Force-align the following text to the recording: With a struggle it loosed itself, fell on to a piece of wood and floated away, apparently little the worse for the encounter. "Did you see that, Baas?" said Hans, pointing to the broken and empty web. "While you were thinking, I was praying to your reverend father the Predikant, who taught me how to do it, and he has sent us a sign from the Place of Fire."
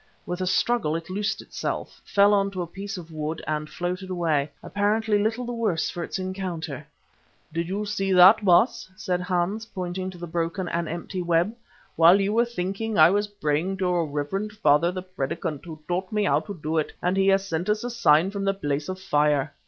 With 0.25 0.41
a 0.41 0.47
struggle 0.47 0.95
it 0.95 1.11
loosed 1.11 1.43
itself, 1.43 2.01
fell 2.03 2.33
on 2.33 2.49
to 2.49 2.63
a 2.63 2.65
piece 2.65 2.97
of 2.97 3.11
wood 3.11 3.43
and 3.45 3.69
floated 3.69 4.09
away, 4.09 4.49
apparently 4.63 5.19
little 5.19 5.45
the 5.45 5.53
worse 5.53 5.91
for 5.91 6.07
the 6.07 6.21
encounter. 6.23 6.87
"Did 7.53 7.67
you 7.67 7.85
see 7.85 8.11
that, 8.13 8.43
Baas?" 8.43 8.89
said 8.95 9.21
Hans, 9.21 9.67
pointing 9.67 10.09
to 10.09 10.17
the 10.17 10.25
broken 10.25 10.67
and 10.67 10.89
empty 10.89 11.21
web. 11.21 11.55
"While 11.95 12.19
you 12.19 12.33
were 12.33 12.45
thinking, 12.45 12.97
I 12.97 13.11
was 13.11 13.27
praying 13.27 13.77
to 13.77 13.85
your 13.85 14.07
reverend 14.07 14.53
father 14.53 14.91
the 14.91 15.03
Predikant, 15.03 15.65
who 15.65 15.79
taught 15.87 16.11
me 16.11 16.23
how 16.23 16.39
to 16.39 16.53
do 16.55 16.79
it, 16.79 16.93
and 16.99 17.15
he 17.15 17.27
has 17.27 17.47
sent 17.47 17.69
us 17.69 17.83
a 17.83 17.91
sign 17.91 18.31
from 18.31 18.43
the 18.45 18.55
Place 18.55 18.89
of 18.89 18.99
Fire." 18.99 19.53